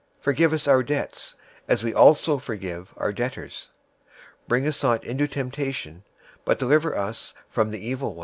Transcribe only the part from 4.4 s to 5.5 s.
006:013 Bring us not into